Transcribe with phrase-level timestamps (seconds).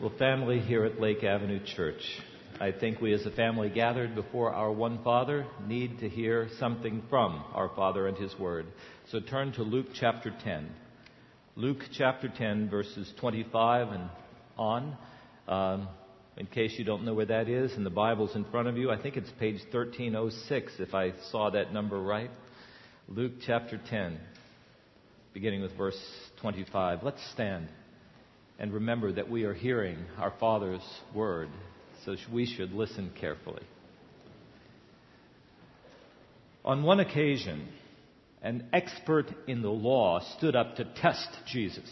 [0.00, 2.00] Well, family here at Lake Avenue Church,
[2.58, 7.02] I think we as a family gathered before our one Father need to hear something
[7.10, 8.64] from our Father and His Word.
[9.10, 10.70] So turn to Luke chapter 10.
[11.54, 14.08] Luke chapter 10, verses 25 and
[14.56, 14.96] on.
[15.46, 15.88] Um,
[16.38, 18.90] in case you don't know where that is, and the Bible's in front of you,
[18.90, 22.30] I think it's page 1306 if I saw that number right.
[23.06, 24.18] Luke chapter 10,
[25.34, 26.00] beginning with verse
[26.40, 27.02] 25.
[27.02, 27.68] Let's stand
[28.60, 31.48] and remember that we are hearing our Father's word,
[32.04, 33.62] so we should listen carefully.
[36.62, 37.66] On one occasion,
[38.42, 41.90] an expert in the law stood up to test Jesus.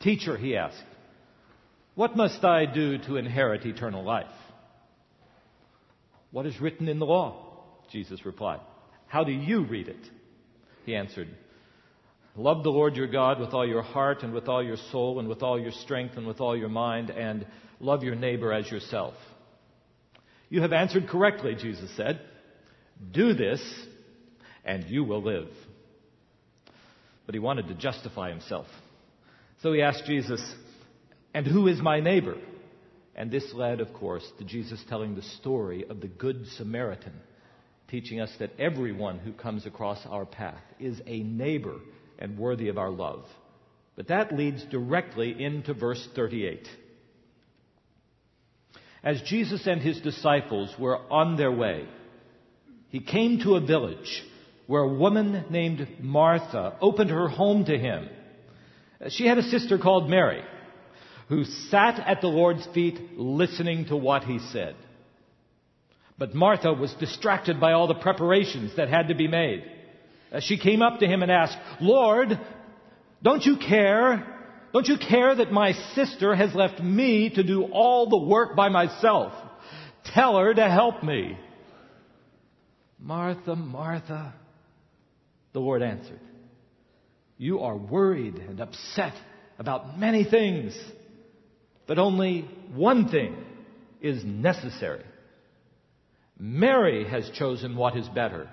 [0.00, 0.82] Teacher, he asked,
[1.94, 4.26] what must I do to inherit eternal life?
[6.32, 7.62] What is written in the law?
[7.92, 8.58] Jesus replied.
[9.06, 10.10] How do you read it?
[10.84, 11.28] He answered,
[12.36, 15.28] Love the Lord your God with all your heart and with all your soul and
[15.28, 17.46] with all your strength and with all your mind, and
[17.78, 19.14] love your neighbor as yourself.
[20.48, 22.20] You have answered correctly, Jesus said.
[23.12, 23.60] Do this,
[24.64, 25.48] and you will live.
[27.24, 28.66] But he wanted to justify himself.
[29.62, 30.42] So he asked Jesus,
[31.32, 32.36] And who is my neighbor?
[33.14, 37.14] And this led, of course, to Jesus telling the story of the Good Samaritan,
[37.88, 41.76] teaching us that everyone who comes across our path is a neighbor
[42.18, 43.24] and worthy of our love.
[43.96, 46.66] But that leads directly into verse 38.
[49.02, 51.86] As Jesus and his disciples were on their way,
[52.88, 54.22] he came to a village
[54.66, 58.08] where a woman named Martha opened her home to him.
[59.10, 60.42] She had a sister called Mary
[61.28, 64.76] who sat at the Lord's feet listening to what he said.
[66.18, 69.64] But Martha was distracted by all the preparations that had to be made.
[70.34, 72.38] Uh, she came up to him and asked, Lord,
[73.22, 74.26] don't you care?
[74.72, 78.68] Don't you care that my sister has left me to do all the work by
[78.68, 79.32] myself?
[80.06, 81.38] Tell her to help me.
[82.98, 84.34] Martha, Martha,
[85.52, 86.20] the Lord answered,
[87.38, 89.14] You are worried and upset
[89.58, 90.76] about many things,
[91.86, 92.40] but only
[92.74, 93.36] one thing
[94.00, 95.04] is necessary.
[96.36, 98.48] Mary has chosen what is better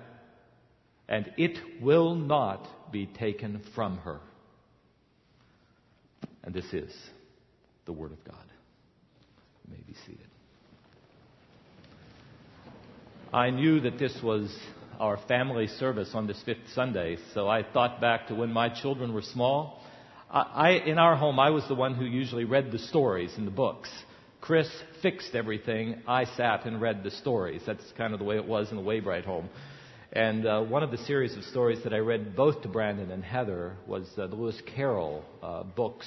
[1.12, 4.18] and it will not be taken from her.
[6.42, 6.90] And this is
[7.84, 8.46] the Word of God.
[9.66, 10.26] You may be seated.
[13.30, 14.56] I knew that this was
[14.98, 19.12] our family service on this fifth Sunday, so I thought back to when my children
[19.12, 19.82] were small.
[20.30, 23.50] I, in our home, I was the one who usually read the stories in the
[23.50, 23.90] books.
[24.40, 24.68] Chris
[25.02, 26.02] fixed everything.
[26.08, 27.60] I sat and read the stories.
[27.66, 29.50] That's kind of the way it was in the Waybright home.
[30.14, 33.24] And uh, one of the series of stories that I read both to Brandon and
[33.24, 36.06] Heather was uh, the Lewis Carroll uh, books,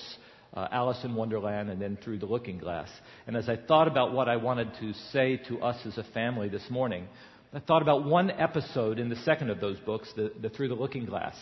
[0.53, 2.87] uh, Alice in Wonderland and then Through the Looking Glass.
[3.25, 6.49] And as I thought about what I wanted to say to us as a family
[6.49, 7.07] this morning,
[7.51, 10.75] I thought about one episode in the second of those books, the, the Through the
[10.75, 11.35] Looking Glass.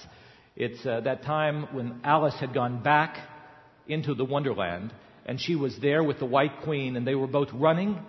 [0.56, 3.18] It's uh, that time when Alice had gone back
[3.90, 4.94] into the Wonderland
[5.26, 8.00] and she was there with the White Queen and they were both running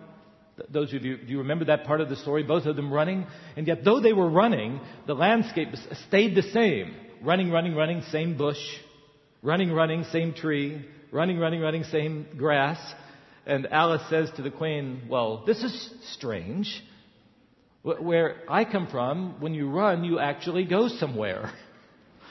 [0.68, 2.42] those of you, do you remember that part of the story?
[2.42, 3.26] Both of them running.
[3.56, 5.68] And yet, though they were running, the landscape
[6.06, 6.94] stayed the same.
[7.22, 8.58] Running, running, running, same bush.
[9.42, 10.84] Running, running, same tree.
[11.10, 12.78] Running, running, running, same grass.
[13.46, 16.82] And Alice says to the queen, Well, this is strange.
[17.82, 21.52] Where I come from, when you run, you actually go somewhere.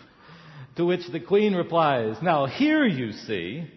[0.77, 3.67] to which the queen replies, Now, here you see,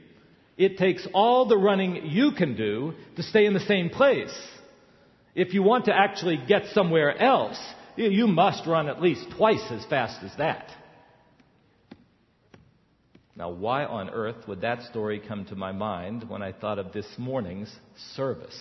[0.57, 4.35] it takes all the running you can do to stay in the same place.
[5.35, 7.61] If you want to actually get somewhere else,
[7.97, 10.71] you must run at least twice as fast as that.
[13.37, 16.95] Now, why on earth would that story come to my mind when I thought of
[16.95, 17.75] this morning's
[18.15, 18.59] service?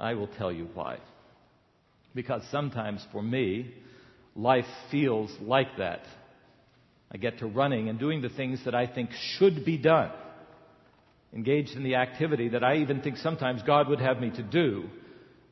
[0.00, 0.98] I will tell you why.
[2.16, 3.74] Because sometimes for me,
[4.34, 6.00] life feels like that.
[7.12, 10.10] I get to running and doing the things that I think should be done
[11.32, 14.88] engaged in the activity that I even think sometimes God would have me to do.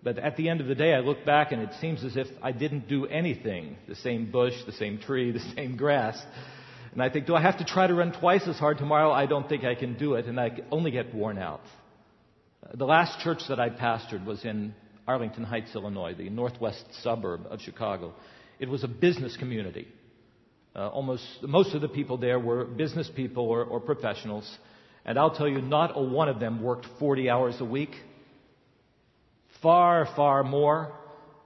[0.02, 2.28] But at the end of the day, I look back and it seems as if
[2.42, 3.76] I didn't do anything.
[3.88, 6.20] The same bush, the same tree, the same grass.
[6.92, 9.10] And I think, do I have to try to run twice as hard tomorrow?
[9.10, 11.60] I don't think I can do it, and I only get worn out.
[12.72, 14.74] The last church that I pastored was in
[15.06, 18.14] Arlington Heights, Illinois, the northwest suburb of Chicago.
[18.58, 19.88] It was a business community.
[20.74, 24.50] Uh, almost most of the people there were business people or, or professionals.
[25.06, 27.94] And I'll tell you, not a one of them worked 40 hours a week.
[29.62, 30.92] Far, far more.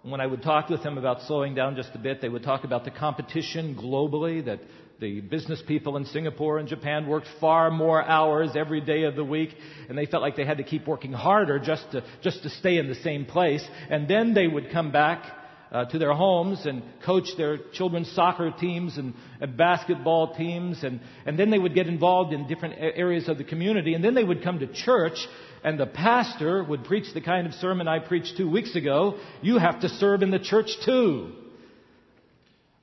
[0.03, 2.65] When I would talk with them about slowing down just a bit, they would talk
[2.65, 4.61] about the competition globally that
[4.99, 9.25] the business people in Singapore and Japan worked far more hours every day of the
[9.25, 9.51] week,
[9.91, 12.79] and they felt like they had to keep working harder just to, just to stay
[12.79, 13.67] in the same place.
[13.91, 15.23] And then they would come back
[15.72, 21.00] uh, to their homes and coach their children's soccer teams and, and basketball teams, and,
[21.26, 24.25] and then they would get involved in different areas of the community, and then they
[24.25, 25.19] would come to church,
[25.62, 29.19] and the pastor would preach the kind of sermon I preached two weeks ago.
[29.43, 31.32] You have to serve in the church too.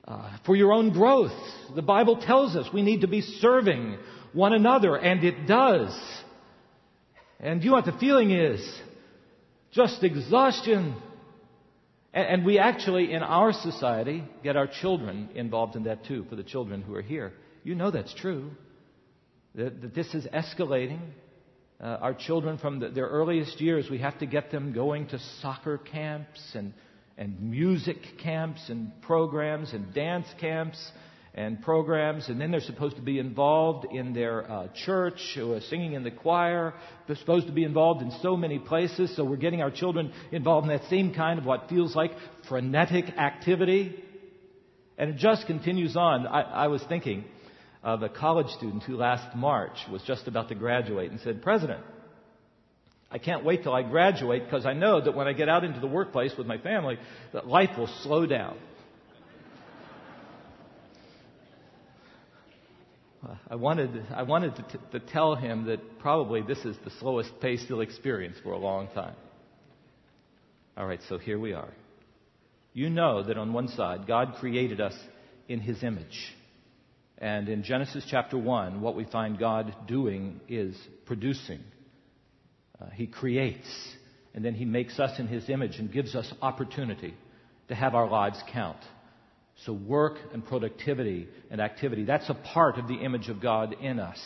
[0.08, 1.36] Uh, for your own growth.
[1.74, 3.98] The Bible tells us we need to be serving
[4.32, 5.94] one another, and it does.
[7.38, 8.66] And you know what the feeling is?
[9.72, 10.96] Just exhaustion.
[12.14, 16.42] And we actually, in our society, get our children involved in that too, for the
[16.42, 17.32] children who are here.
[17.64, 18.50] You know that's true.
[19.54, 21.00] That, that this is escalating.
[21.80, 25.18] Uh, our children from the, their earliest years, we have to get them going to
[25.42, 26.72] soccer camps and,
[27.18, 30.90] and music camps and programs and dance camps
[31.38, 35.92] and programs, and then they're supposed to be involved in their uh, church, uh, singing
[35.92, 36.74] in the choir.
[37.06, 40.68] They're supposed to be involved in so many places, so we're getting our children involved
[40.68, 42.10] in that same kind of what feels like
[42.48, 44.02] frenetic activity.
[44.98, 46.26] And it just continues on.
[46.26, 47.24] I, I was thinking
[47.84, 51.84] of a college student who last March was just about to graduate and said, President,
[53.12, 55.78] I can't wait till I graduate because I know that when I get out into
[55.78, 56.98] the workplace with my family,
[57.32, 58.56] that life will slow down.
[63.50, 67.40] I wanted, I wanted to, t- to tell him that probably this is the slowest
[67.40, 69.14] pace he'll experience for a long time.
[70.76, 71.72] All right, so here we are.
[72.72, 74.94] You know that on one side, God created us
[75.48, 76.34] in His image.
[77.18, 81.60] And in Genesis chapter 1, what we find God doing is producing.
[82.80, 83.66] Uh, he creates,
[84.34, 87.14] and then He makes us in His image and gives us opportunity
[87.66, 88.78] to have our lives count.
[89.64, 93.98] So, work and productivity and activity, that's a part of the image of God in
[93.98, 94.18] us.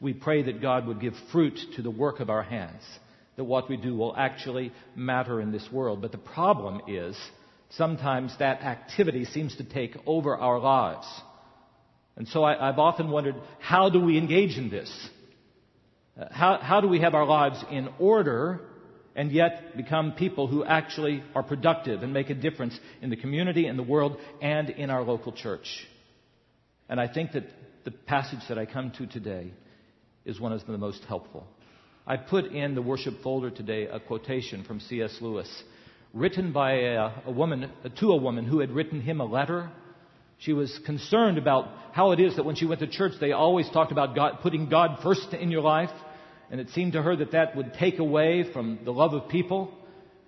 [0.00, 2.82] We pray that God would give fruit to the work of our hands,
[3.36, 6.00] that what we do will actually matter in this world.
[6.00, 7.18] But the problem is,
[7.70, 11.06] sometimes that activity seems to take over our lives.
[12.16, 14.90] And so I, have often wondered, how do we engage in this?
[16.18, 18.60] Uh, how, how do we have our lives in order
[19.18, 23.66] and yet become people who actually are productive and make a difference in the community,
[23.66, 25.66] in the world, and in our local church.
[26.88, 27.42] And I think that
[27.84, 29.50] the passage that I come to today
[30.24, 31.48] is one of the most helpful.
[32.06, 35.18] I put in the worship folder today a quotation from C.S.
[35.20, 35.50] Lewis,
[36.14, 39.68] written by a, a woman, to a woman who had written him a letter.
[40.38, 43.68] She was concerned about how it is that when she went to church, they always
[43.70, 45.90] talked about God, putting God first in your life.
[46.50, 49.72] And it seemed to her that that would take away from the love of people.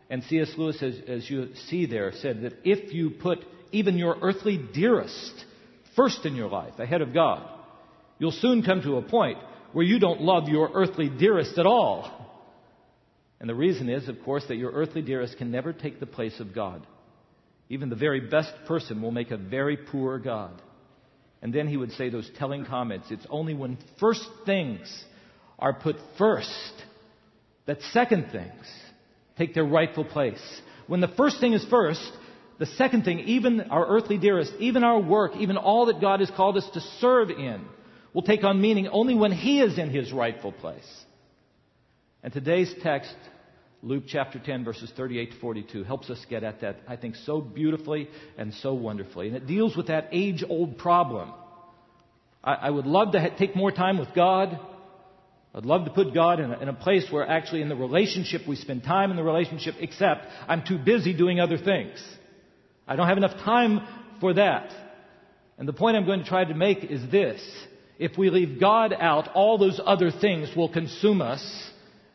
[0.08, 0.52] And C.S.
[0.56, 5.44] Lewis, as, as you see there, said that if you put even your earthly dearest
[5.96, 7.49] first in your life ahead of God,
[8.19, 9.38] you'll soon come to a point
[9.72, 12.17] where you don't love your earthly dearest at all.
[13.38, 16.38] And the reason is, of course, that your earthly dearest can never take the place
[16.40, 16.87] of God.
[17.69, 20.61] Even the very best person will make a very poor God.
[21.40, 23.06] And then he would say those telling comments.
[23.11, 25.05] It's only when first things
[25.60, 26.72] are put first,
[27.66, 28.66] that second things
[29.38, 30.42] take their rightful place.
[30.86, 32.00] When the first thing is first,
[32.58, 36.30] the second thing, even our earthly dearest, even our work, even all that God has
[36.30, 37.64] called us to serve in,
[38.12, 41.04] will take on meaning only when He is in His rightful place.
[42.22, 43.14] And today's text,
[43.82, 47.40] Luke chapter 10, verses 38 to 42, helps us get at that, I think, so
[47.40, 49.29] beautifully and so wonderfully.
[49.29, 51.32] And it deals with that age old problem.
[52.44, 54.58] I, I would love to ha- take more time with God.
[55.54, 58.42] I'd love to put God in a, in a, place where actually in the relationship
[58.46, 62.00] we spend time in the relationship, except I'm too busy doing other things.
[62.86, 63.80] I don't have enough time
[64.20, 64.72] for that.
[65.58, 67.40] And the point I'm going to try to make is this.
[67.98, 71.42] If we leave God out, all those other things will consume us,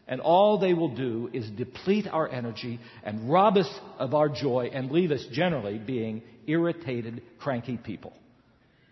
[0.08, 4.70] and all they will do is deplete our energy and rob us of our joy
[4.74, 8.14] and leave us generally being irritated, cranky people.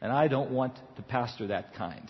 [0.02, 2.08] And I don't want to pastor that kind.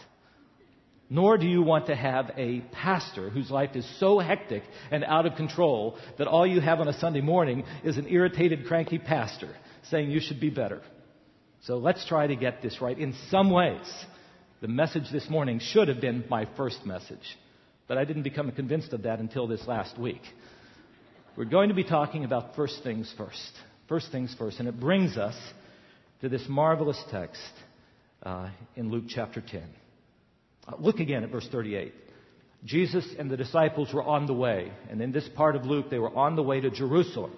[1.14, 5.28] Nor do you want to have a pastor whose life is so hectic and out
[5.28, 9.56] of control that all you have on a Sunday morning is an irritated, cranky pastor
[9.92, 10.82] saying you should be better.
[11.66, 12.98] So let's try to get this right.
[12.98, 13.86] In some ways,
[14.60, 17.38] the message this morning should have been my first message,
[17.88, 20.22] but I didn't become convinced of that until this last week.
[21.38, 23.52] We're going to be talking about first things first.
[23.88, 24.58] First things first.
[24.58, 25.36] And it brings us
[26.22, 27.40] to this marvelous text
[28.24, 29.62] uh, in Luke chapter 10.
[30.68, 31.94] Uh, look again at verse 38.
[32.66, 34.72] Jesus and the disciples were on the way.
[34.90, 37.32] And in this part of Luke, they were on the way to Jerusalem.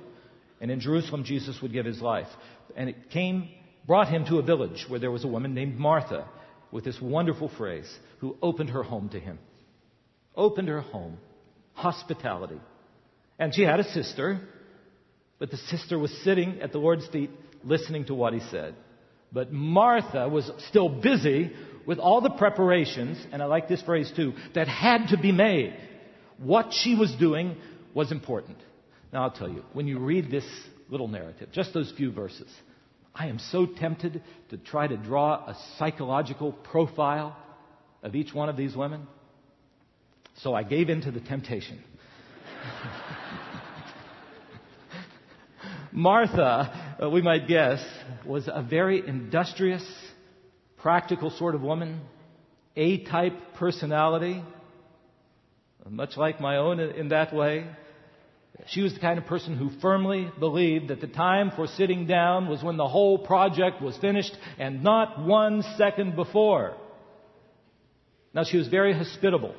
[0.62, 2.28] And in Jerusalem, Jesus would give his life.
[2.76, 3.50] And it came,
[3.88, 6.28] brought him to a village where there was a woman named Martha.
[6.72, 7.90] with this wonderful phrase
[8.20, 9.40] who opened her home to him.
[10.36, 11.18] Opened her home.
[11.74, 12.60] Hospitality.
[13.40, 14.42] And she had a sister,
[15.40, 17.30] but the sister was sitting at the Lord's feet
[17.64, 18.76] listening to what he said.
[19.32, 21.52] But Martha was still busy
[21.86, 25.76] with all the preparations, and I like this phrase too, that had to be made.
[26.38, 27.56] What she was doing
[27.94, 28.58] was important.
[29.14, 30.46] Now I'll tell you, when you read this
[30.90, 32.52] little narrative, just those few verses,
[33.14, 37.38] I am so tempted to try to draw a psychological profile
[38.04, 39.08] of each one of these women.
[40.38, 41.82] So I gave in to the temptation.
[45.94, 47.82] Martha, uh, we might guess,
[48.26, 49.86] was a very industrious,
[50.86, 52.00] practical sort of woman,
[52.76, 54.44] A type personality,
[55.90, 57.66] much like my own in that way.
[58.68, 62.48] She was the kind of person who firmly believed that the time for sitting down
[62.48, 66.78] was when the whole project was finished and not one second before.
[68.36, 69.56] Now, she was very hospitable.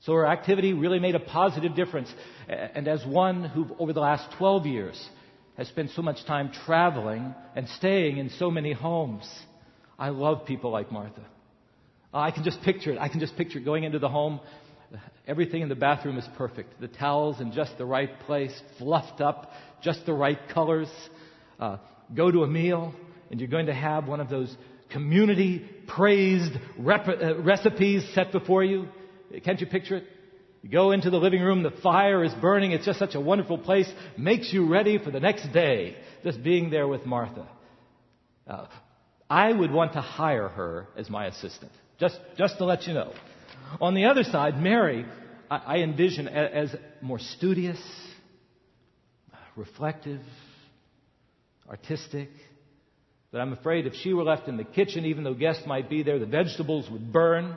[0.00, 2.12] So her activity really made a positive difference.
[2.48, 5.08] And as one who, over the last 12 years,
[5.56, 9.26] has spent so much time traveling and staying in so many homes,
[9.98, 11.22] I love people like Martha.
[12.12, 12.98] I can just picture it.
[12.98, 14.40] I can just picture going into the home.
[15.26, 16.80] Everything in the bathroom is perfect.
[16.80, 19.50] The towels in just the right place, fluffed up,
[19.82, 20.90] just the right colors.
[21.58, 21.78] Uh,
[22.14, 22.92] go to a meal,
[23.30, 24.54] and you're going to have one of those
[24.90, 28.88] community praised rep- uh, recipes set before you.
[29.44, 30.04] Can't you picture it?
[30.62, 32.72] You go into the living room, the fire is burning.
[32.72, 33.90] It's just such a wonderful place.
[34.16, 37.48] Makes you ready for the next day, just being there with Martha.
[38.46, 38.66] Uh,
[39.32, 43.14] I would want to hire her as my assistant, just, just to let you know.
[43.80, 45.06] On the other side, Mary,
[45.50, 47.80] I, I envision as more studious,
[49.56, 50.20] reflective,
[51.66, 52.28] artistic.
[53.30, 56.02] But I'm afraid if she were left in the kitchen, even though guests might be
[56.02, 57.56] there, the vegetables would burn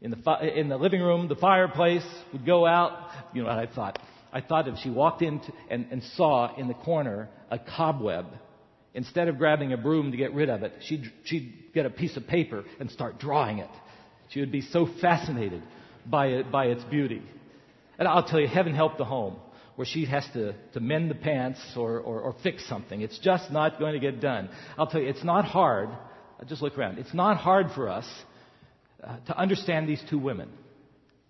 [0.00, 3.10] in the, in the living room, the fireplace would go out.
[3.34, 3.98] You know what I thought?
[4.32, 8.26] I thought if she walked in and, and saw in the corner a cobweb,
[8.94, 12.16] instead of grabbing a broom to get rid of it, she'd, she'd get a piece
[12.16, 13.70] of paper and start drawing it.
[14.30, 15.62] She would be so fascinated
[16.06, 17.22] by it, by its beauty.
[17.98, 19.36] And I'll tell you, heaven help the home
[19.76, 23.00] where she has to, to mend the pants or, or, or fix something.
[23.00, 24.48] It's just not going to get done.
[24.76, 25.88] I'll tell you, it's not hard.
[26.46, 26.98] Just look around.
[26.98, 28.06] It's not hard for us
[29.02, 30.50] uh, to understand these two women.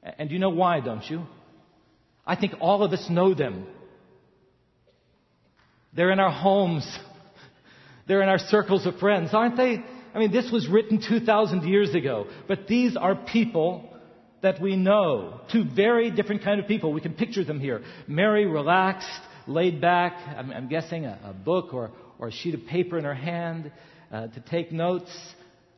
[0.02, 1.24] And you know why, don't you?
[2.26, 3.66] I think all of us know them.
[5.92, 6.86] They're in our homes.
[8.06, 9.82] They're in our circles of friends, aren't they?
[10.14, 13.88] I mean, this was written 2,000 years ago, but these are people
[14.42, 15.40] that we know.
[15.50, 16.92] Two very different kind of people.
[16.92, 17.82] We can picture them here.
[18.06, 19.08] Mary, relaxed,
[19.46, 23.04] laid back, I'm, I'm guessing a, a, book or, or a sheet of paper in
[23.04, 23.72] her hand
[24.10, 25.10] uh, to take notes.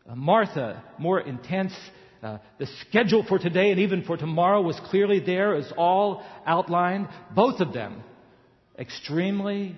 [0.09, 1.75] Uh, Martha, more intense.
[2.23, 7.09] Uh, the schedule for today and even for tomorrow was clearly there, as all outlined.
[7.35, 8.03] Both of them,
[8.79, 9.77] extremely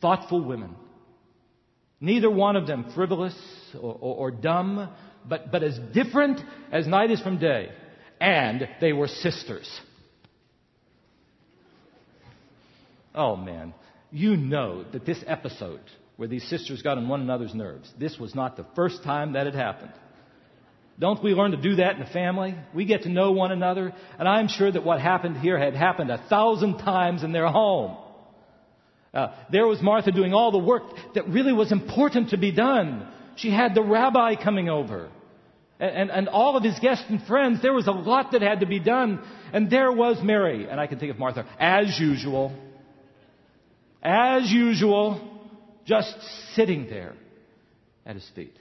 [0.00, 0.76] thoughtful women.
[2.00, 3.34] Neither one of them frivolous
[3.74, 4.90] or, or, or dumb,
[5.28, 6.40] but, but as different
[6.72, 7.70] as night is from day.
[8.20, 9.68] And they were sisters.
[13.14, 13.74] Oh man,
[14.10, 15.80] you know that this episode
[16.16, 17.90] where these sisters got on one another's nerves.
[17.98, 19.92] This was not the first time that had happened.
[20.98, 22.54] Don't we learn to do that in the family?
[22.74, 26.10] We get to know one another, and I'm sure that what happened here had happened
[26.10, 27.96] a thousand times in their home.
[29.12, 33.08] Uh, there was Martha doing all the work that really was important to be done.
[33.36, 35.10] She had the rabbi coming over.
[35.80, 37.62] And, and, and, all of his guests and friends.
[37.62, 39.20] There was a lot that had to be done.
[39.52, 40.68] And there was Mary.
[40.68, 42.54] And I can think of Martha as usual.
[44.02, 45.40] As usual
[45.86, 46.14] just
[46.54, 47.14] sitting there
[48.06, 48.56] at his feet.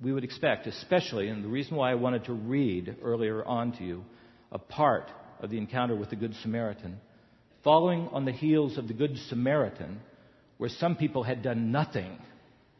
[0.00, 3.84] We would expect, especially, and the reason why I wanted to read earlier on to
[3.84, 4.04] you
[4.52, 7.00] a part of the encounter with the Good Samaritan,
[7.66, 9.98] following on the heels of the Good Samaritan,
[10.56, 12.16] where some people had done nothing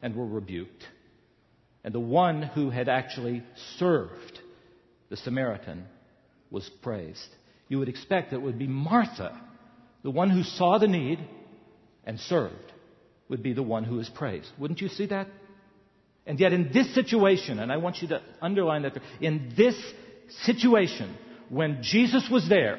[0.00, 0.84] and were rebuked,
[1.82, 3.42] and the one who had actually
[3.78, 4.38] served
[5.10, 5.86] the Samaritan
[6.52, 7.26] was praised.
[7.66, 9.36] You would expect that it would be Martha,
[10.04, 11.18] the one who saw the need
[12.04, 12.54] and served
[13.28, 14.46] would be the one who is praised.
[14.56, 15.26] Wouldn't you see that?
[16.26, 19.74] And yet, in this situation, and I want you to underline that, in this
[20.44, 21.16] situation,
[21.48, 22.78] when Jesus was there,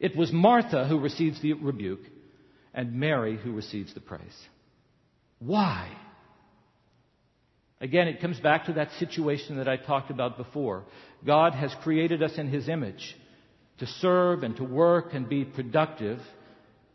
[0.00, 2.04] it was Martha who receives the rebuke
[2.74, 4.36] and Mary who receives the praise.
[5.38, 5.90] Why?
[7.80, 10.84] Again, it comes back to that situation that I talked about before.
[11.24, 13.16] God has created us in His image
[13.78, 16.18] to serve and to work and be productive.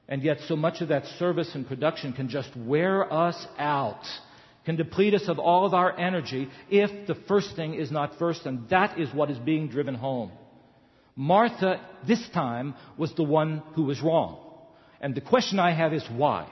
[0.10, 4.04] And yet, so much of that service and production can just wear us out
[4.66, 8.46] can deplete us of all of our energy if the first thing is not first,
[8.46, 10.32] and that is what is being driven home.
[11.15, 14.39] Martha, this time, was the one who was wrong.
[15.00, 16.50] And the question I have is why?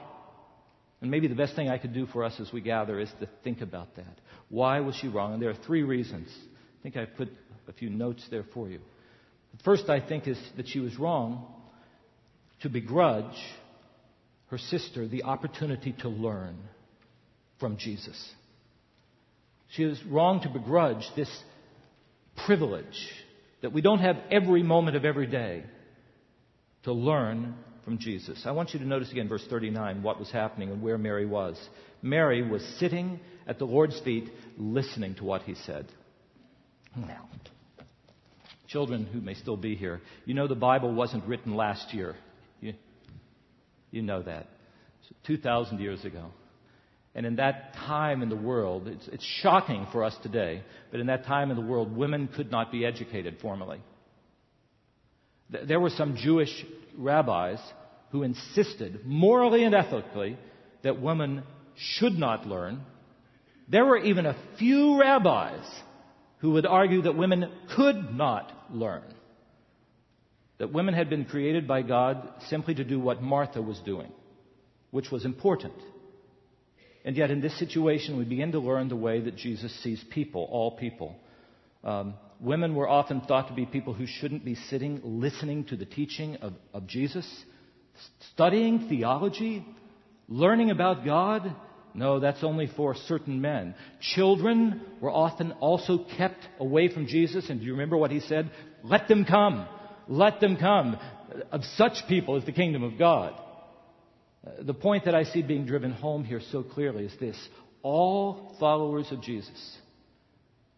[1.00, 3.28] And maybe the best thing I could do for us as we gather is to
[3.42, 4.20] think about that.
[4.48, 5.32] Why was she wrong?
[5.32, 6.28] And there are three reasons.
[6.78, 7.28] I think I put
[7.66, 8.78] a few notes there for you.
[9.56, 11.46] The first, I think, is that she was wrong
[12.60, 13.36] to begrudge
[14.46, 16.56] her sister the opportunity to learn
[17.58, 18.32] from Jesus.
[19.70, 21.30] She was wrong to begrudge this
[22.46, 23.08] privilege
[23.62, 25.64] that we don't have every moment of every day
[26.82, 27.54] to learn
[27.84, 28.42] from Jesus.
[28.44, 31.58] I want you to notice again, verse 39, what was happening and where Mary was.
[32.02, 35.86] Mary was sitting at the Lord's feet, listening to what he said.
[36.96, 37.28] Now,
[38.68, 42.16] children who may still be here, you know the Bible wasn't written last year.
[42.60, 42.74] You,
[43.90, 44.48] you know that.
[45.26, 46.30] 2,000 years ago.
[47.14, 51.08] And in that time in the world, it's, it's shocking for us today, but in
[51.08, 53.80] that time in the world, women could not be educated formally.
[55.50, 56.64] There were some Jewish
[56.96, 57.58] rabbis
[58.10, 60.38] who insisted, morally and ethically,
[60.82, 61.42] that women
[61.76, 62.80] should not learn.
[63.68, 65.64] There were even a few rabbis
[66.38, 69.02] who would argue that women could not learn.
[70.58, 74.10] That women had been created by God simply to do what Martha was doing,
[74.90, 75.74] which was important.
[77.04, 80.46] And yet, in this situation, we begin to learn the way that Jesus sees people,
[80.50, 81.16] all people.
[81.82, 85.84] Um, women were often thought to be people who shouldn't be sitting listening to the
[85.84, 87.26] teaching of, of Jesus,
[88.32, 89.66] studying theology,
[90.28, 91.54] learning about God.
[91.94, 93.74] No, that's only for certain men.
[94.14, 97.50] Children were often also kept away from Jesus.
[97.50, 98.50] And do you remember what he said?
[98.82, 99.66] Let them come.
[100.08, 100.98] Let them come.
[101.50, 103.34] Of such people is the kingdom of God.
[104.44, 107.36] Uh, the point that I see being driven home here so clearly is this
[107.82, 109.76] all followers of Jesus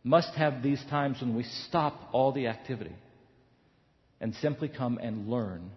[0.03, 2.95] must have these times when we stop all the activity
[4.21, 5.71] and simply come and learn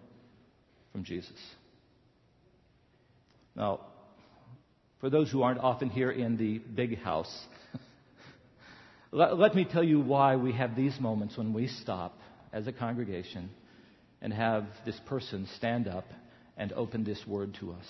[0.92, 1.36] from Jesus.
[3.56, 3.80] Now,
[5.00, 7.32] for those who aren't often here in the big house,
[9.12, 12.18] let, let, me tell you why we have these moments when we stop
[12.52, 13.50] as a congregation
[14.20, 16.04] and have this person stand up
[16.58, 17.86] and open this word to us.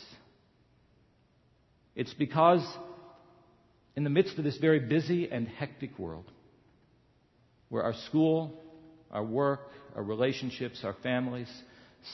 [1.96, 2.64] It's because
[3.96, 6.30] in the midst of this very busy and hectic world,
[7.70, 8.62] where our school,
[9.10, 11.50] our work, our relationships, our families,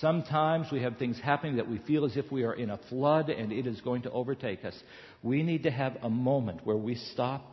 [0.00, 3.28] sometimes we have things happening that we feel as if we are in a flood
[3.28, 4.74] and it is going to overtake us.
[5.22, 7.44] We need to have a moment where we stop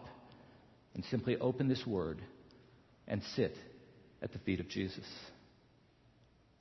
[0.93, 2.21] and simply open this word
[3.07, 3.55] and sit
[4.21, 5.05] at the feet of Jesus.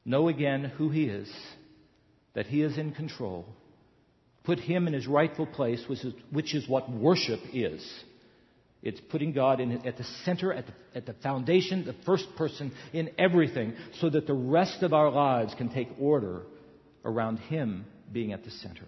[0.05, 1.31] Know again who he is
[2.35, 3.47] that He is in control.
[4.45, 7.87] Put Him in His rightful place, which is, which is what worship is.
[8.83, 12.73] It's putting God in, at the center, at the, at the foundation, the first person
[12.93, 16.43] in everything, so that the rest of our lives can take order
[17.05, 18.87] around Him being at the center.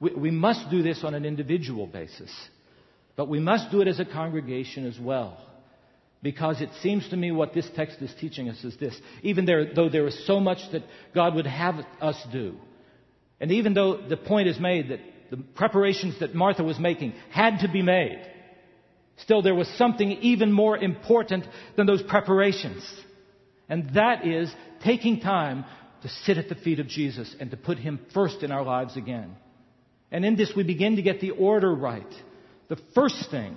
[0.00, 2.30] We, we must do this on an individual basis,
[3.16, 5.38] but we must do it as a congregation as well.
[6.22, 8.98] Because it seems to me what this text is teaching us is this.
[9.22, 10.82] Even there, though there is so much that
[11.14, 12.56] God would have us do,
[13.40, 15.00] and even though the point is made that
[15.30, 18.26] the preparations that Martha was making had to be made,
[19.18, 21.44] still there was something even more important
[21.76, 22.82] than those preparations.
[23.68, 24.52] And that is
[24.82, 25.64] taking time
[26.02, 28.96] to sit at the feet of Jesus and to put Him first in our lives
[28.96, 29.36] again.
[30.10, 32.12] And in this we begin to get the order right.
[32.68, 33.56] The first thing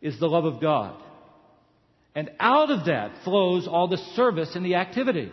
[0.00, 1.02] is the love of God.
[2.14, 5.32] And out of that flows all the service and the activity.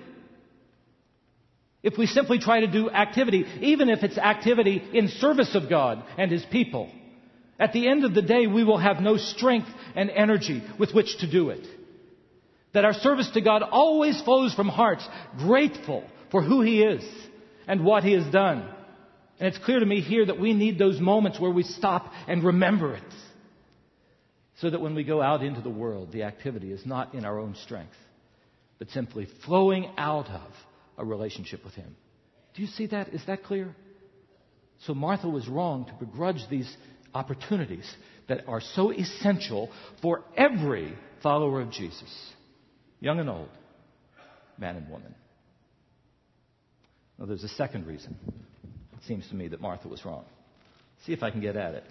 [1.84, 6.04] If we simply try to do activity, even if it's activity in service of God
[6.18, 6.92] and His people,
[7.60, 11.18] at the end of the day, we will have no strength and energy with which
[11.20, 11.68] to do it.
[12.74, 17.04] That our service to God always flows from hearts grateful for who He is
[17.68, 18.68] and what He has done.
[19.40, 22.44] And it's clear to me here that we need those moments where we stop and
[22.44, 23.04] remember it
[24.62, 27.40] so that when we go out into the world, the activity is not in our
[27.40, 27.96] own strength,
[28.78, 30.52] but simply flowing out of
[31.00, 31.96] a relationship with Him.
[32.54, 33.10] Do you see that?
[33.10, 33.76] Is that clear?
[34.86, 36.72] So Martha was wrong to begrudge these
[37.14, 37.92] opportunities
[38.28, 39.72] that are so essential
[40.02, 40.94] for every
[41.24, 42.32] follower of Jesus,
[43.00, 43.50] young and old,
[44.60, 45.16] man and woman.
[47.18, 48.16] Now, there's a second reason,
[48.94, 50.26] it seems to me, that Martha was wrong.
[51.06, 51.86] See if I can get at it.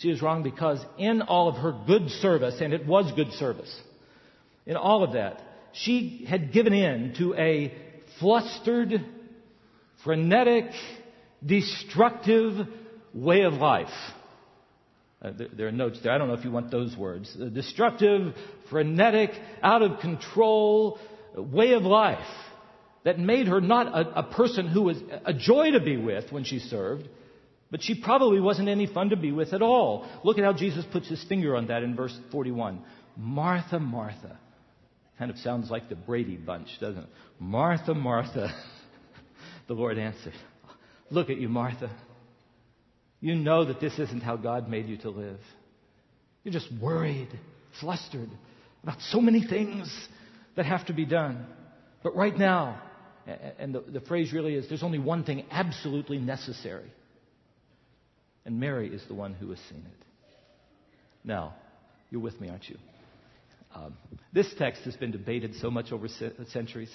[0.00, 3.74] She was wrong because in all of her good service, and it was good service,
[4.64, 7.72] in all of that, she had given in to a
[8.18, 9.04] flustered,
[10.02, 10.70] frenetic,
[11.44, 12.66] destructive,
[13.12, 13.88] way of life.
[15.20, 16.12] Uh, there, are notes there.
[16.12, 17.36] I don't know if you want those words.
[17.38, 18.34] A destructive,
[18.70, 19.30] frenetic,
[19.62, 20.98] out of control
[21.36, 22.18] way of life
[23.04, 26.44] that made her not a, a person who was a joy to be with when
[26.44, 27.06] she served,
[27.70, 30.08] but she probably wasn't any fun to be with at all.
[30.24, 32.82] Look at how Jesus puts his finger on that in verse 41.
[33.16, 34.38] Martha, Martha.
[35.18, 37.08] Kind of sounds like the Brady bunch, doesn't it?
[37.38, 38.52] Martha, Martha.
[39.68, 40.32] the Lord answered,
[41.10, 41.90] Look at you, Martha.
[43.20, 45.40] You know that this isn't how God made you to live.
[46.42, 47.28] You're just worried,
[47.80, 48.30] flustered
[48.82, 49.94] about so many things
[50.56, 51.46] that have to be done.
[52.02, 52.80] But right now,
[53.58, 56.90] and the, the phrase really is there's only one thing absolutely necessary.
[58.44, 60.06] And Mary is the one who has seen it.
[61.24, 61.54] Now,
[62.10, 62.78] you're with me, aren't you?
[63.74, 63.96] Um,
[64.32, 66.08] this text has been debated so much over
[66.52, 66.90] centuries.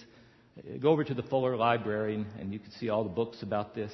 [0.79, 3.75] Go over to the Fuller Library and, and you can see all the books about
[3.75, 3.91] this.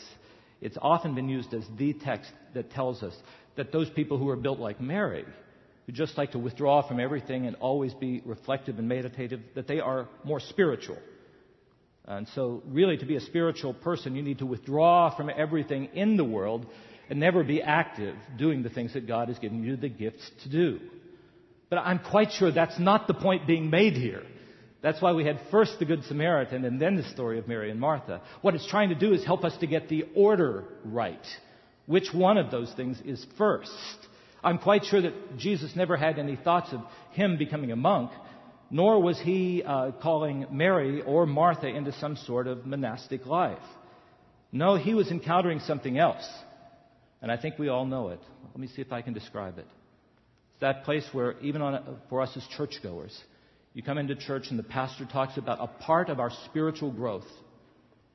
[0.61, 3.15] It's often been used as the text that tells us
[3.55, 5.25] that those people who are built like Mary,
[5.85, 9.79] who just like to withdraw from everything and always be reflective and meditative, that they
[9.79, 10.97] are more spiritual.
[12.05, 16.17] And so, really, to be a spiritual person, you need to withdraw from everything in
[16.17, 16.65] the world
[17.09, 20.49] and never be active doing the things that God has given you the gifts to
[20.49, 20.79] do.
[21.69, 24.23] But I'm quite sure that's not the point being made here.
[24.81, 27.79] That's why we had first the Good Samaritan and then the story of Mary and
[27.79, 28.21] Martha.
[28.41, 31.25] What it's trying to do is help us to get the order right.
[31.85, 33.71] Which one of those things is first?
[34.43, 38.11] I'm quite sure that Jesus never had any thoughts of him becoming a monk,
[38.71, 43.59] nor was he uh, calling Mary or Martha into some sort of monastic life.
[44.51, 46.27] No, he was encountering something else.
[47.21, 48.19] And I think we all know it.
[48.47, 49.67] Let me see if I can describe it.
[50.51, 51.61] It's that place where, even
[52.09, 53.17] for us as churchgoers,
[53.73, 57.27] you come into church and the pastor talks about a part of our spiritual growth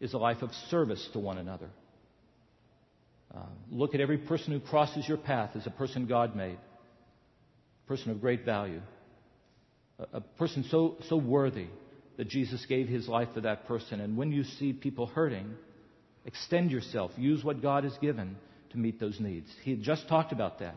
[0.00, 1.70] is a life of service to one another.
[3.34, 3.40] Uh,
[3.70, 6.58] look at every person who crosses your path as a person God made,
[7.84, 8.80] a person of great value,
[9.98, 11.66] a, a person so, so worthy
[12.16, 14.00] that Jesus gave his life for that person.
[14.00, 15.54] And when you see people hurting,
[16.24, 17.12] extend yourself.
[17.16, 18.36] Use what God has given
[18.76, 19.48] to meet those needs.
[19.62, 20.76] He had just talked about that.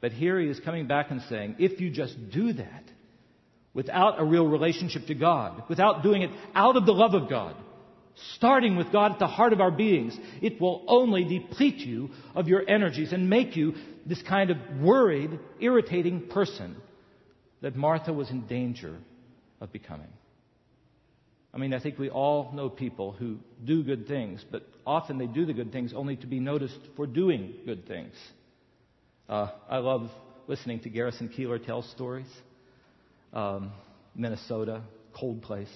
[0.00, 2.84] But here he is coming back and saying, if you just do that,
[3.74, 7.54] without a real relationship to God, without doing it out of the love of God,
[8.34, 12.48] starting with God at the heart of our beings, it will only deplete you of
[12.48, 16.76] your energies and make you this kind of worried, irritating person
[17.60, 18.96] that Martha was in danger
[19.60, 20.08] of becoming.
[21.54, 25.26] I mean, I think we all know people who do good things, but often they
[25.26, 28.14] do the good things only to be noticed for doing good things.
[29.28, 30.10] Uh, I love
[30.48, 32.26] listening to Garrison Keillor tell stories
[33.32, 33.72] um,
[34.14, 34.82] Minnesota,
[35.14, 35.70] cold place.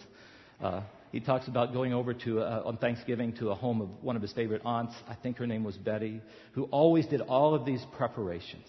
[0.62, 4.22] Uh, he talks about going over to on Thanksgiving to a home of one of
[4.22, 4.94] his favorite aunts.
[5.08, 6.20] I think her name was Betty,
[6.52, 8.66] who always did all of these preparations.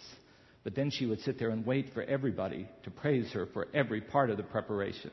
[0.64, 4.02] But then she would sit there and wait for everybody to praise her for every
[4.02, 5.12] part of the preparation.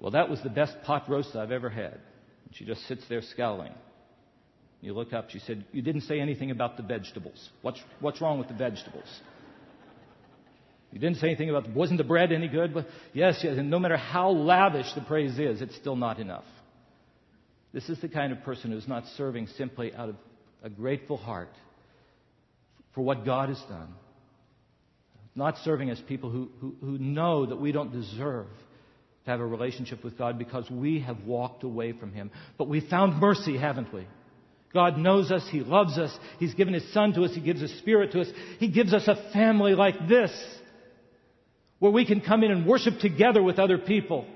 [0.00, 1.94] Well, that was the best pot roast I've ever had.
[2.44, 3.72] And she just sits there scowling.
[4.80, 7.48] You look up, she said, You didn't say anything about the vegetables.
[7.62, 9.08] What's, what's wrong with the vegetables?
[10.92, 12.72] You didn't say anything about, wasn't the bread any good?
[12.72, 16.44] But yes, yes, and no matter how lavish the praise is, it's still not enough.
[17.72, 20.16] This is the kind of person who's not serving simply out of
[20.62, 21.52] a grateful heart
[22.94, 23.92] for what God has done.
[25.34, 28.46] Not serving as people who, who, who know that we don't deserve
[29.28, 32.30] to have a relationship with God because we have walked away from Him.
[32.56, 34.06] But we found mercy, haven't we?
[34.72, 35.46] God knows us.
[35.50, 36.16] He loves us.
[36.38, 37.34] He's given His Son to us.
[37.34, 38.28] He gives His Spirit to us.
[38.58, 40.30] He gives us a family like this
[41.78, 44.26] where we can come in and worship together with other people.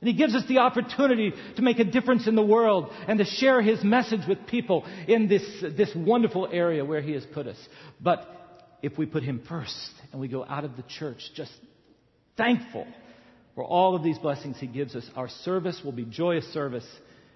[0.00, 3.24] And He gives us the opportunity to make a difference in the world and to
[3.26, 5.42] share His message with people in this,
[5.76, 7.58] this wonderful area where He has put us.
[8.00, 8.26] But
[8.80, 11.52] if we put Him first and we go out of the church just
[12.38, 12.86] thankful
[13.56, 16.86] for all of these blessings He gives us, our service will be joyous service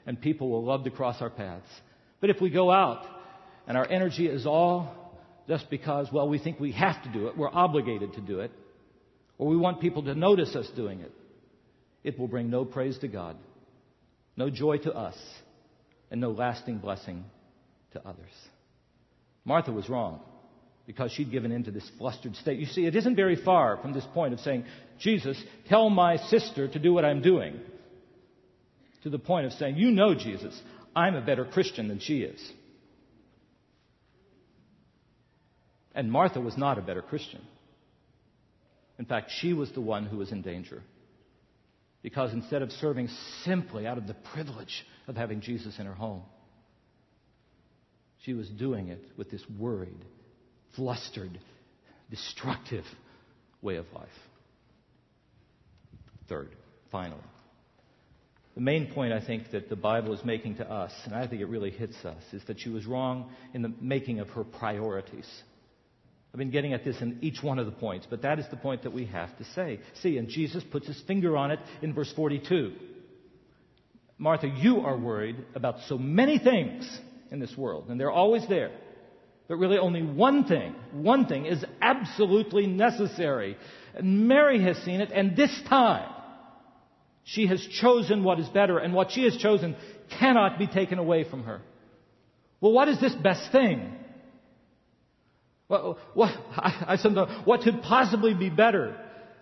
[0.06, 1.66] and people will love to cross our paths.
[2.20, 3.04] But if we go out
[3.66, 7.37] and our energy is all just because, well, we think we have to do it,
[7.37, 8.52] we're obligated to do it,
[9.38, 11.11] or we want people to notice us doing it,
[12.04, 13.37] it will bring no praise to God,
[14.37, 15.16] no joy to us,
[16.11, 17.24] and no lasting blessing
[17.92, 18.30] to others.
[19.44, 20.20] Martha was wrong
[20.90, 22.59] because she'd given in to this flustered state.
[22.59, 24.64] You see, it isn't very far from this point of saying,
[24.98, 27.61] Jesus, tell my sister to do what I'm doing,
[29.05, 30.61] to the point of saying, You know, Jesus,
[30.96, 32.40] I'm a better Christian than she is.
[35.94, 37.42] And Martha was not a better Christian.
[38.98, 40.83] In fact, she was the one who was in danger.
[42.03, 43.11] Because instead of serving
[43.44, 46.22] simply out of the privilege of having Jesus in her home,
[48.24, 50.05] She was doing it with this worried,
[50.76, 51.38] flustered,
[52.11, 52.85] destructive
[53.62, 54.09] way of life.
[56.28, 56.50] Third,
[56.90, 57.20] finally,
[58.54, 61.40] the main point I think that the Bible is making to us, and I think
[61.40, 65.28] it really hits us, is that she was wrong in the making of her priorities.
[66.33, 68.56] I've been getting at this in each one of the points, but that is the
[68.56, 69.80] point that we have to say.
[70.02, 72.72] See, and Jesus puts his finger on it in verse 42.
[74.18, 78.70] Martha, you are worried about so many things in this world, and they're always there.
[79.51, 83.57] But really, only one thing, one thing is absolutely necessary.
[83.97, 86.09] And Mary has seen it, and this time,
[87.25, 89.75] she has chosen what is better, and what she has chosen
[90.21, 91.63] cannot be taken away from her.
[92.61, 93.93] Well, what is this best thing?
[95.67, 98.97] What, what, I, I sometimes, what could possibly be better?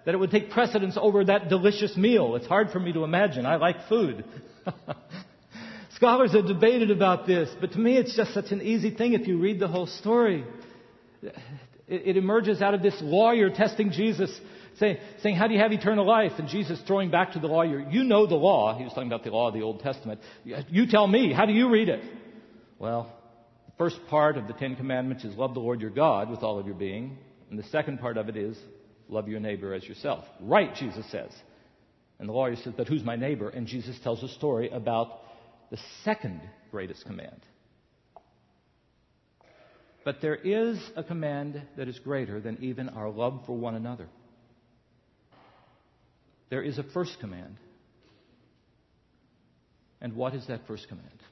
[0.06, 2.34] That it would take precedence over that delicious meal.
[2.36, 3.44] It's hard for me to imagine.
[3.44, 4.24] I like food.
[5.98, 9.26] Scholars have debated about this, but to me it's just such an easy thing if
[9.26, 10.44] you read the whole story.
[11.88, 14.30] It, emerges out of this lawyer testing Jesus,
[14.78, 16.32] saying, saying, How do you have eternal life?
[16.38, 18.78] And Jesus throwing back to the lawyer, You know the law.
[18.78, 20.20] He was talking about the law of the Old Testament.
[20.44, 22.04] You tell me, how do you read it?
[22.78, 23.12] Well,
[23.66, 26.60] the first part of the Ten Commandments is love the Lord your God with all
[26.60, 27.18] of your being.
[27.50, 28.56] And the second part of it is
[29.08, 30.24] love your neighbor as yourself.
[30.40, 31.32] Right, Jesus says.
[32.20, 33.48] And the lawyer says, But who's my neighbor?
[33.48, 35.22] And Jesus tells a story about
[35.70, 37.40] the second greatest command.
[40.04, 44.08] But there is a command that is greater than even our love for one another.
[46.50, 47.56] There is a first command.
[50.00, 51.22] And what is that first command?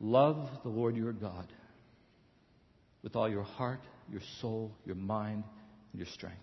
[0.00, 1.46] Love the Lord your God
[3.02, 5.44] with all your heart, your soul, your mind,
[5.92, 6.38] and your strength.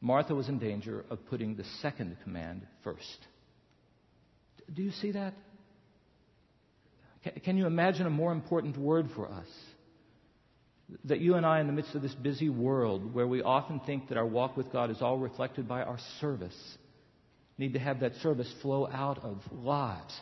[0.00, 3.26] Martha was in danger of putting the second command first.
[4.74, 5.34] Do you see that?
[7.44, 9.46] Can you imagine a more important word for us?
[11.04, 14.08] That you and I, in the midst of this busy world where we often think
[14.08, 16.56] that our walk with God is all reflected by our service,
[17.58, 20.14] need to have that service flow out of lives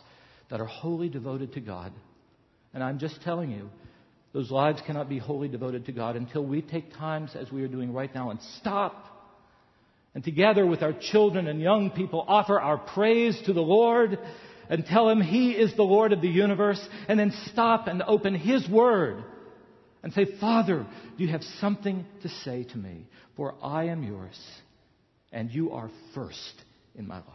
[0.49, 1.93] that are wholly devoted to God.
[2.73, 3.69] And I'm just telling you,
[4.33, 7.67] those lives cannot be wholly devoted to God until we take times, as we are
[7.67, 9.14] doing right now, and stop
[10.15, 14.17] and together with our children and young people offer our praise to the Lord
[14.69, 18.33] and tell Him He is the Lord of the universe and then stop and open
[18.33, 19.23] His Word
[20.01, 23.05] and say, Father, do you have something to say to me?
[23.35, 24.39] For I am yours
[25.31, 26.63] and you are first
[26.95, 27.25] in my life.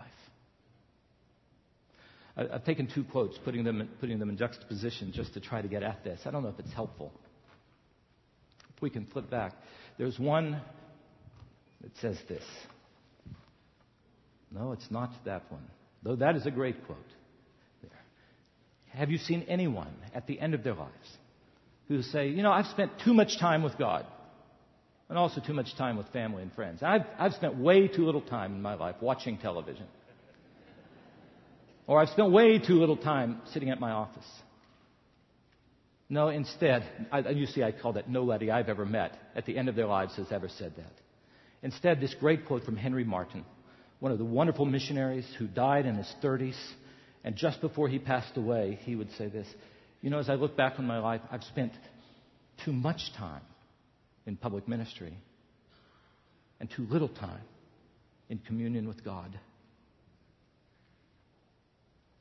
[2.36, 5.82] I've taken two quotes, putting them, putting them in juxtaposition just to try to get
[5.82, 6.20] at this.
[6.24, 7.12] I don't know if it's helpful.
[8.74, 9.52] If we can flip back.
[9.98, 10.62] There's one
[11.82, 12.44] that says this.
[14.50, 15.64] No, it's not that one,
[16.02, 16.98] though that is a great quote.
[17.82, 17.90] There.
[18.90, 21.16] Have you seen anyone at the end of their lives
[21.88, 24.06] who say, you know, I've spent too much time with God
[25.10, 26.82] and also too much time with family and friends.
[26.82, 29.86] I've, I've spent way too little time in my life watching television.
[31.88, 34.26] Or I've spent way too little time sitting at my office.
[36.08, 39.68] No, instead, I, you see, I call that nobody I've ever met at the end
[39.68, 40.92] of their lives has ever said that.
[41.62, 43.44] Instead, this great quote from Henry Martyn,
[44.00, 46.58] one of the wonderful missionaries who died in his 30s,
[47.22, 49.46] and just before he passed away, he would say this
[50.00, 51.72] You know, as I look back on my life, I've spent
[52.64, 53.42] too much time
[54.26, 55.16] in public ministry
[56.58, 57.42] and too little time
[58.28, 59.38] in communion with God.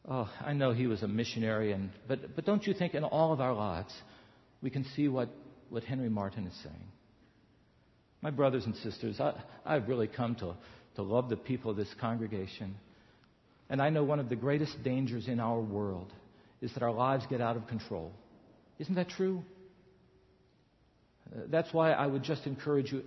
[0.07, 3.31] Oh, I know he was a missionary, and, but, but don't you think in all
[3.31, 3.93] of our lives
[4.61, 5.29] we can see what,
[5.69, 6.75] what Henry Martyn is saying?
[8.21, 9.33] My brothers and sisters, I,
[9.65, 10.55] I've really come to,
[10.99, 12.75] to love the people of this congregation.
[13.69, 16.11] And I know one of the greatest dangers in our world
[16.61, 18.11] is that our lives get out of control.
[18.79, 19.41] Isn't that true?
[21.33, 23.03] Uh, that's why I would just encourage you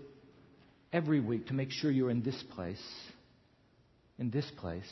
[0.90, 2.82] every week to make sure you're in this place,
[4.18, 4.90] in this place,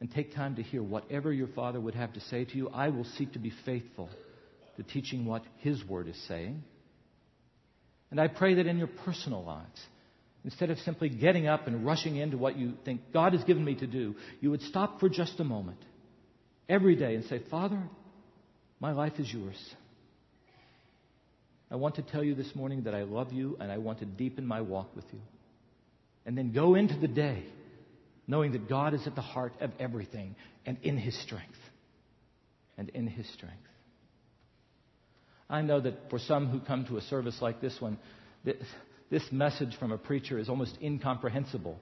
[0.00, 2.70] and take time to hear whatever your Father would have to say to you.
[2.70, 4.08] I will seek to be faithful
[4.78, 6.62] to teaching what His Word is saying.
[8.10, 9.78] And I pray that in your personal lives,
[10.44, 13.74] instead of simply getting up and rushing into what you think God has given me
[13.76, 15.78] to do, you would stop for just a moment
[16.68, 17.82] every day and say, Father,
[18.80, 19.58] my life is yours.
[21.70, 24.06] I want to tell you this morning that I love you and I want to
[24.06, 25.20] deepen my walk with you.
[26.24, 27.44] And then go into the day
[28.26, 30.34] knowing that God is at the heart of everything
[30.66, 31.58] and in His strength.
[32.76, 33.56] And in His strength.
[35.50, 37.98] I know that for some who come to a service like this one,
[39.10, 41.78] this message from a preacher is almost incomprehensible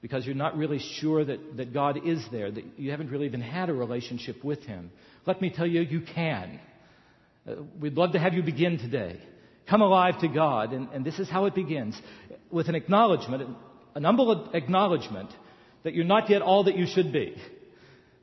[0.00, 3.40] because you're not really sure that, that God is there, that you haven't really even
[3.40, 4.90] had a relationship with Him.
[5.26, 6.60] Let me tell you, you can.
[7.46, 9.20] Uh, we'd love to have you begin today.
[9.68, 12.00] Come alive to God, and, and this is how it begins
[12.50, 13.56] with an acknowledgement,
[13.94, 15.30] an humble acknowledgement
[15.82, 17.34] that you're not yet all that you should be,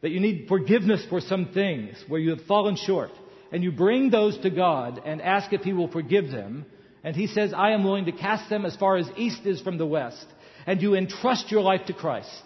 [0.01, 3.11] that you need forgiveness for some things where you have fallen short,
[3.51, 6.65] and you bring those to God and ask if He will forgive them,
[7.05, 9.77] and He says, I am willing to cast them as far as east is from
[9.77, 10.25] the west
[10.65, 12.43] and you entrust your life to Christ.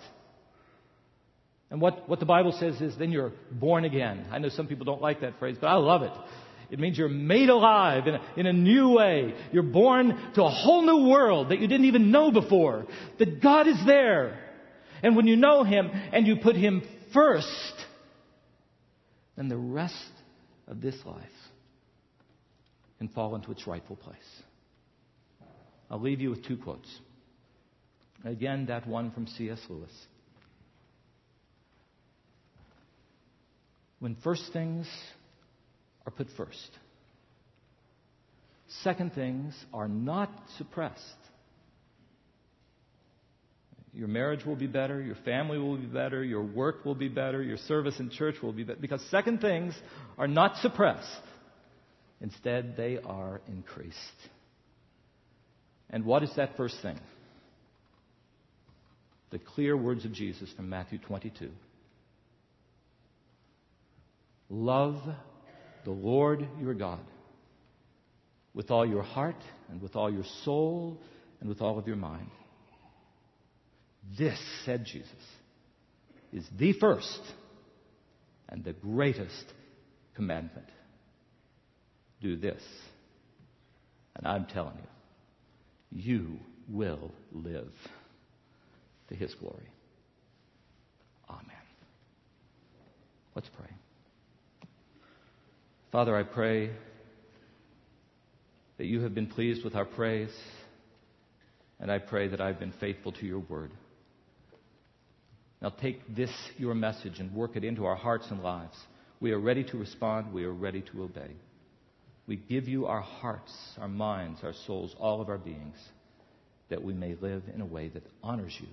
[1.71, 4.25] And what, what the Bible says is then you're born again.
[4.31, 6.11] I know some people don't like that phrase, but I love it.
[6.71, 9.33] It means you're made alive in a, in a new way.
[9.51, 12.85] You're born to a whole new world that you didn't even know before.
[13.17, 14.39] That God is there.
[15.01, 17.73] And when you know Him and you put Him first,
[19.35, 19.95] then the rest
[20.67, 21.25] of this life
[22.97, 24.17] can fall into its rightful place.
[25.89, 26.87] I'll leave you with two quotes.
[28.23, 29.59] Again, that one from C.S.
[29.69, 29.91] Lewis.
[33.99, 34.87] When first things
[36.05, 36.69] are put first,
[38.83, 41.03] second things are not suppressed.
[43.93, 47.41] Your marriage will be better, your family will be better, your work will be better,
[47.41, 48.79] your service in church will be better.
[48.79, 49.73] Because second things
[50.17, 51.07] are not suppressed.
[52.21, 53.97] Instead, they are increased.
[55.89, 56.99] And what is that first thing?
[59.31, 61.49] the clear words of Jesus from Matthew 22.
[64.49, 64.95] Love
[65.85, 66.99] the Lord your God
[68.53, 70.99] with all your heart and with all your soul
[71.39, 72.29] and with all of your mind.
[74.17, 75.11] This, said Jesus,
[76.33, 77.21] is the first
[78.47, 79.45] and the greatest
[80.15, 80.65] commandment.
[82.21, 82.61] Do this,
[84.15, 84.87] and I'm telling you,
[85.91, 87.71] you will live
[89.09, 89.71] to his glory.
[91.29, 91.43] Amen.
[93.35, 93.69] Let's pray.
[95.91, 96.71] Father, I pray
[98.77, 100.33] that you have been pleased with our praise,
[101.79, 103.71] and I pray that I've been faithful to your word.
[105.61, 108.77] Now take this, your message, and work it into our hearts and lives.
[109.19, 110.31] We are ready to respond.
[110.31, 111.31] We are ready to obey.
[112.29, 115.77] We give you our hearts, our minds, our souls, all of our beings,
[116.69, 118.67] that we may live in a way that honors you.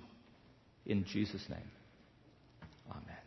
[0.84, 1.70] In Jesus' name,
[2.90, 3.25] amen.